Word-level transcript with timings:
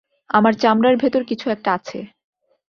আমার 0.29 0.53
চামড়ার 0.53 0.95
ভেতর 0.97 1.21
কিছু 1.23 1.45
একটা 1.49 1.69
আছে। 1.73 1.97